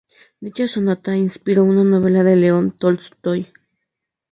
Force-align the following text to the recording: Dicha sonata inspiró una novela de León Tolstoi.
Dicha 0.39 0.67
sonata 0.67 1.15
inspiró 1.15 1.63
una 1.63 1.83
novela 1.83 2.23
de 2.23 2.35
León 2.35 2.75
Tolstoi. 2.75 3.53